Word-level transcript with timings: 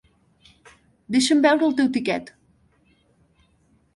Deixa'm 1.15 1.43
veure 1.43 1.67
el 1.69 1.77
teu 1.81 1.91
tiquet. 1.97 2.31